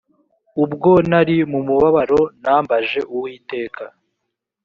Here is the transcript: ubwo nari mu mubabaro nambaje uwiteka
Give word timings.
ubwo 0.63 0.91
nari 1.09 1.35
mu 1.51 1.59
mubabaro 1.67 2.21
nambaje 2.41 2.99
uwiteka 3.13 3.83